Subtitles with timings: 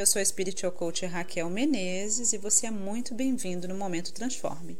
[0.00, 4.78] Eu sou a Spiritual Coach Raquel Menezes e você é muito bem-vindo no Momento Transforme.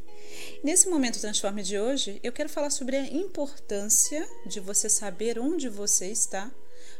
[0.64, 5.68] Nesse Momento Transforme de hoje, eu quero falar sobre a importância de você saber onde
[5.68, 6.50] você está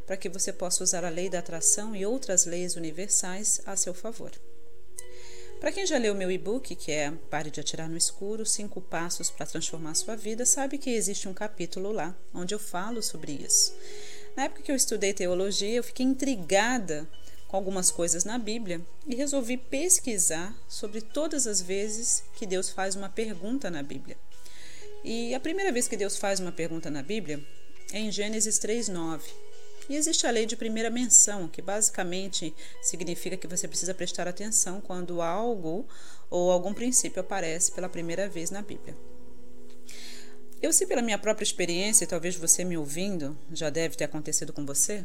[0.07, 3.95] para que você possa usar a lei da atração e outras leis universais a seu
[3.95, 4.32] favor.
[5.59, 9.30] Para quem já leu meu e-book, que é Pare de Atirar no Escuro: Cinco Passos
[9.30, 13.75] para Transformar Sua Vida, sabe que existe um capítulo lá onde eu falo sobre isso.
[14.36, 17.08] Na época que eu estudei teologia, eu fiquei intrigada
[17.50, 22.95] com algumas coisas na Bíblia e resolvi pesquisar sobre todas as vezes que Deus faz
[22.95, 24.17] uma pergunta na Bíblia.
[25.03, 27.44] E a primeira vez que Deus faz uma pergunta na Bíblia
[27.93, 29.29] é em Gênesis 3:9.
[29.89, 34.80] E existe a lei de primeira menção, que basicamente significa que você precisa prestar atenção
[34.80, 35.84] quando algo
[36.30, 38.97] ou algum princípio aparece pela primeira vez na Bíblia.
[40.62, 44.52] Eu sei pela minha própria experiência, e talvez você me ouvindo já deve ter acontecido
[44.52, 45.05] com você,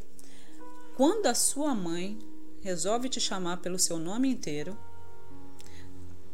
[0.95, 2.19] quando a sua mãe
[2.66, 4.75] resolve te chamar pelo seu nome inteiro,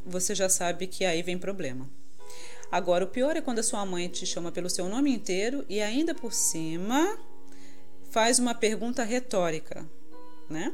[0.05, 1.89] você já sabe que aí vem problema.
[2.71, 5.81] Agora, o pior é quando a sua mãe te chama pelo seu nome inteiro e
[5.81, 7.19] ainda por cima
[8.11, 9.85] faz uma pergunta retórica,
[10.49, 10.73] né?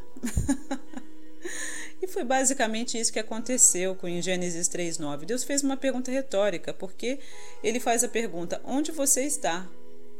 [1.99, 5.25] e foi basicamente isso que aconteceu com em Gênesis 3:9.
[5.25, 7.17] Deus fez uma pergunta retórica, porque
[7.63, 9.67] ele faz a pergunta: "Onde você está?"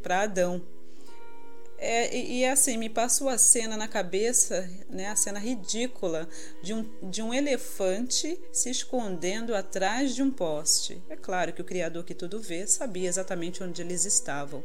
[0.02, 0.64] para Adão.
[1.80, 6.28] É, e, e, assim, me passou a cena na cabeça, né, a cena ridícula
[6.64, 11.00] de um, de um elefante se escondendo atrás de um poste.
[11.08, 14.64] É claro que o Criador que tudo vê sabia exatamente onde eles estavam.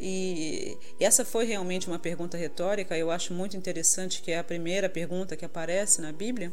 [0.00, 4.44] E, e essa foi realmente uma pergunta retórica, eu acho muito interessante que é a
[4.44, 6.52] primeira pergunta que aparece na Bíblia,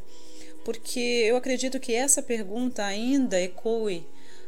[0.66, 4.06] porque eu acredito que essa pergunta ainda ecoe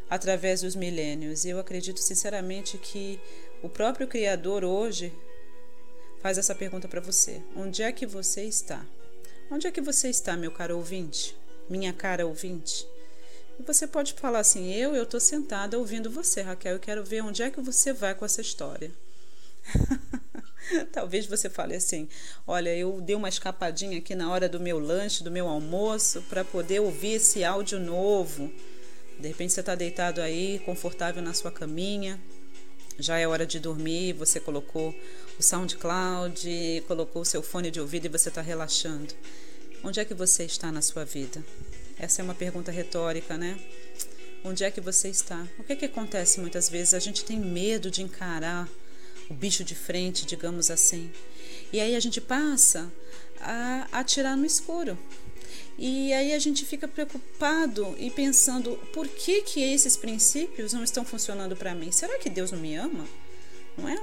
[0.09, 1.45] através dos milênios.
[1.45, 3.19] Eu acredito sinceramente que
[3.61, 5.13] o próprio Criador hoje
[6.21, 8.85] faz essa pergunta para você: onde é que você está?
[9.49, 11.35] Onde é que você está, meu caro ouvinte?
[11.69, 12.87] Minha cara ouvinte?
[13.59, 17.23] E você pode falar assim: eu, eu estou sentada ouvindo você, Raquel, eu quero ver
[17.23, 18.91] onde é que você vai com essa história.
[20.91, 22.07] Talvez você fale assim:
[22.45, 26.43] olha, eu dei uma escapadinha aqui na hora do meu lanche, do meu almoço, para
[26.43, 28.51] poder ouvir esse áudio novo.
[29.19, 32.21] De repente você está deitado aí, confortável na sua caminha,
[32.99, 34.95] já é hora de dormir, você colocou
[35.39, 39.13] o SoundCloud, colocou o seu fone de ouvido e você está relaxando.
[39.83, 41.43] Onde é que você está na sua vida?
[41.99, 43.59] Essa é uma pergunta retórica, né?
[44.43, 45.47] Onde é que você está?
[45.59, 46.93] O que, é que acontece muitas vezes?
[46.93, 48.67] A gente tem medo de encarar
[49.29, 51.11] o bicho de frente, digamos assim.
[51.71, 52.91] E aí a gente passa
[53.39, 54.97] a atirar no escuro.
[55.77, 61.05] E aí a gente fica preocupado e pensando por que que esses princípios não estão
[61.05, 61.91] funcionando para mim?
[61.91, 63.07] Será que Deus não me ama?
[63.77, 64.01] Não é?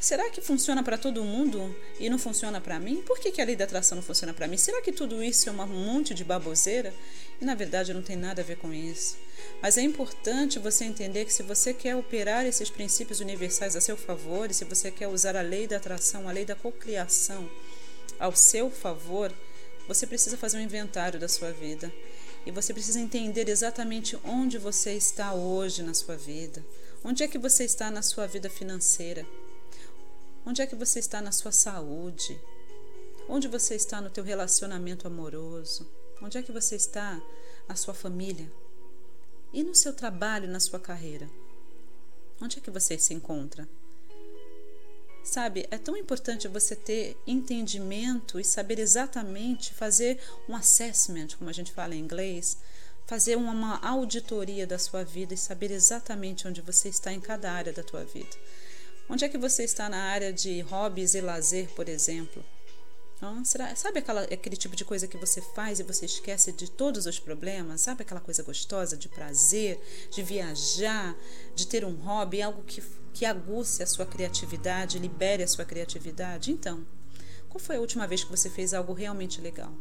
[0.00, 3.02] Será que funciona para todo mundo e não funciona para mim?
[3.02, 4.56] Por que, que a lei da atração não funciona para mim?
[4.56, 6.94] Será que tudo isso é um monte de baboseira?
[7.38, 9.18] E na verdade não tem nada a ver com isso.
[9.60, 13.94] Mas é importante você entender que se você quer operar esses princípios universais a seu
[13.94, 17.46] favor, e se você quer usar a lei da atração, a lei da cocriação
[18.18, 19.30] ao seu favor,
[19.90, 21.92] você precisa fazer um inventário da sua vida
[22.46, 26.64] e você precisa entender exatamente onde você está hoje na sua vida.
[27.02, 29.26] Onde é que você está na sua vida financeira?
[30.46, 32.40] Onde é que você está na sua saúde?
[33.28, 35.90] Onde você está no teu relacionamento amoroso?
[36.22, 37.20] Onde é que você está
[37.68, 38.48] na sua família?
[39.52, 41.28] E no seu trabalho, na sua carreira?
[42.40, 43.68] Onde é que você se encontra?
[45.22, 51.52] Sabe, é tão importante você ter entendimento e saber exatamente fazer um assessment, como a
[51.52, 52.56] gente fala em inglês,
[53.06, 57.72] fazer uma auditoria da sua vida e saber exatamente onde você está em cada área
[57.72, 58.36] da tua vida.
[59.08, 62.44] Onde é que você está na área de hobbies e lazer, por exemplo?
[63.20, 66.70] Não, será, sabe aquela, aquele tipo de coisa que você faz e você esquece de
[66.70, 67.82] todos os problemas?
[67.82, 69.78] Sabe aquela coisa gostosa de prazer,
[70.10, 71.14] de viajar,
[71.54, 72.80] de ter um hobby, algo que,
[73.12, 76.50] que aguce a sua criatividade, libere a sua criatividade?
[76.50, 76.86] Então,
[77.48, 79.72] qual foi a última vez que você fez algo realmente legal?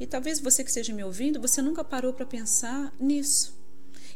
[0.00, 3.58] E talvez você que esteja me ouvindo, você nunca parou para pensar nisso.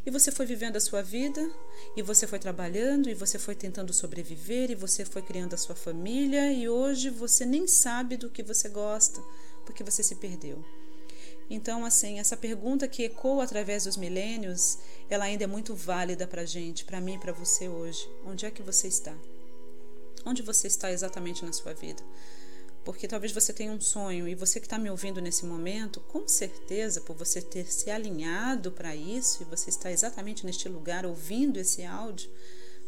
[0.04, 1.48] E você foi vivendo a sua vida,
[1.96, 5.76] e você foi trabalhando, e você foi tentando sobreviver, e você foi criando a sua
[5.76, 9.20] família, e hoje você nem sabe do que você gosta,
[9.64, 10.64] porque você se perdeu.
[11.54, 14.78] Então, assim, essa pergunta que ecoa através dos milênios,
[15.10, 18.08] ela ainda é muito válida para gente, para mim para você hoje.
[18.24, 19.14] Onde é que você está?
[20.24, 22.02] Onde você está exatamente na sua vida?
[22.84, 26.26] porque talvez você tenha um sonho e você que está me ouvindo nesse momento, com
[26.26, 31.60] certeza, por você ter se alinhado para isso e você está exatamente neste lugar ouvindo
[31.60, 32.28] esse áudio,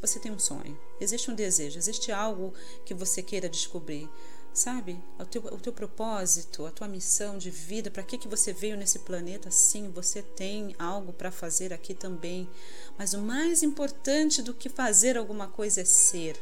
[0.01, 2.53] você tem um sonho, existe um desejo, existe algo
[2.85, 4.11] que você queira descobrir.
[4.55, 5.03] Sabe?
[5.19, 8.77] O teu, o teu propósito, a tua missão de vida, para que, que você veio
[8.77, 9.51] nesse planeta?
[9.51, 12.49] Sim, você tem algo para fazer aqui também.
[12.97, 16.41] Mas o mais importante do que fazer alguma coisa é ser.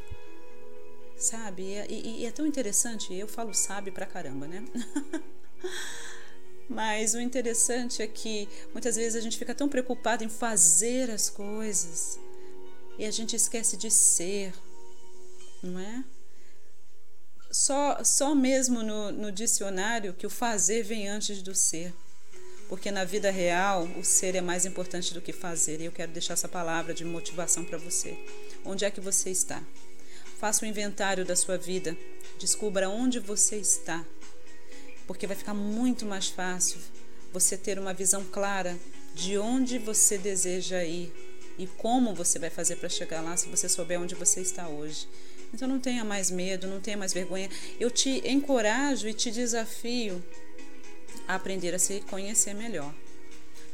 [1.17, 1.63] Sabe?
[1.63, 4.63] E, e, e é tão interessante, eu falo sabe pra caramba, né?
[6.69, 11.29] Mas o interessante é que muitas vezes a gente fica tão preocupado em fazer as
[11.29, 12.19] coisas
[12.97, 14.53] e a gente esquece de ser,
[15.61, 16.03] não é?
[17.53, 21.93] Só, só mesmo no, no dicionário que o fazer vem antes do ser.
[22.67, 25.79] Porque na vida real, o ser é mais importante do que fazer.
[25.79, 28.17] E eu quero deixar essa palavra de motivação para você.
[28.65, 29.61] Onde é que você está?
[30.39, 31.95] Faça o um inventário da sua vida.
[32.39, 34.03] Descubra onde você está.
[35.05, 36.79] Porque vai ficar muito mais fácil
[37.31, 38.75] você ter uma visão clara
[39.13, 41.13] de onde você deseja ir
[41.59, 45.07] e como você vai fazer para chegar lá se você souber onde você está hoje.
[45.53, 47.49] Então não tenha mais medo, não tenha mais vergonha.
[47.79, 50.23] Eu te encorajo e te desafio
[51.27, 52.93] a aprender a se conhecer melhor.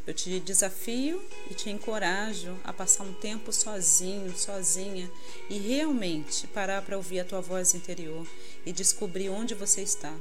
[0.05, 5.09] Eu te desafio e te encorajo a passar um tempo sozinho, sozinha
[5.49, 8.27] e realmente parar para ouvir a tua voz interior
[8.65, 10.13] e descobrir onde você está.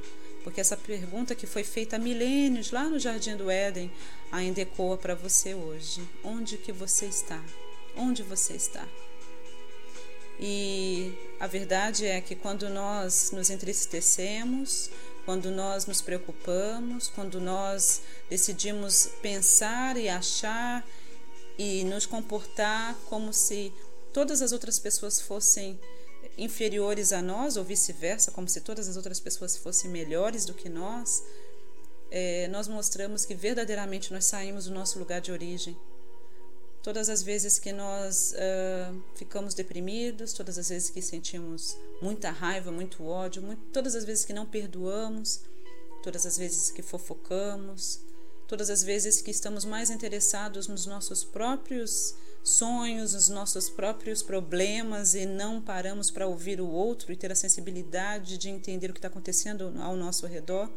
[0.43, 3.91] Porque essa pergunta que foi feita há milênios lá no Jardim do Éden
[4.31, 6.01] ainda ecoa para você hoje.
[6.23, 7.43] Onde que você está?
[7.97, 8.87] Onde você está?
[10.39, 14.89] E a verdade é que quando nós nos entristecemos,
[15.25, 20.85] quando nós nos preocupamos, quando nós decidimos pensar e achar
[21.57, 23.71] e nos comportar como se
[24.11, 25.79] todas as outras pessoas fossem
[26.37, 30.67] inferiores a nós ou vice-versa, como se todas as outras pessoas fossem melhores do que
[30.67, 31.23] nós,
[32.11, 35.77] é, nós mostramos que verdadeiramente nós saímos do nosso lugar de origem.
[36.81, 42.71] Todas as vezes que nós uh, ficamos deprimidos, todas as vezes que sentimos muita raiva,
[42.71, 45.41] muito ódio, muito, todas as vezes que não perdoamos,
[46.01, 47.99] todas as vezes que fofocamos,
[48.47, 55.13] todas as vezes que estamos mais interessados nos nossos próprios sonhos, nos nossos próprios problemas
[55.13, 58.99] e não paramos para ouvir o outro e ter a sensibilidade de entender o que
[58.99, 60.71] está acontecendo ao nosso redor,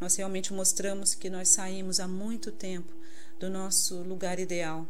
[0.00, 2.92] nós realmente mostramos que nós saímos há muito tempo
[3.38, 4.86] do nosso lugar ideal,